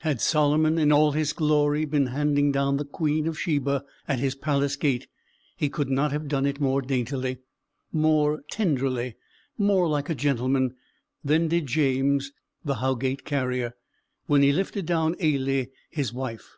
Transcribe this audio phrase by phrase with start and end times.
[0.00, 4.34] Had Solomon, in all his glory, been handing down the Queen of Sheba at his
[4.34, 5.06] palace gate
[5.54, 7.40] he could not have done it more daintily,
[7.92, 9.16] more tenderly,
[9.58, 10.74] more like a gentleman,
[11.22, 12.32] than did James
[12.64, 13.74] the Howgate carrier,
[14.24, 16.56] when he lifted down Ailie his wife.